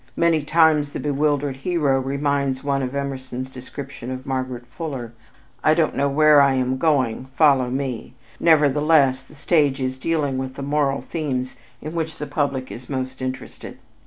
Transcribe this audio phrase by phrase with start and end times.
[0.17, 5.13] Many times the bewildered hero reminds one of Emerson's description of Margaret Fuller,
[5.63, 10.55] "I don't know where I am going, follow me"; nevertheless, the stage is dealing with
[10.55, 13.77] the moral themes in which the public is most interested.